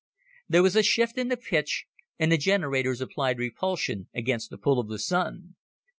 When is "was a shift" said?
0.63-1.19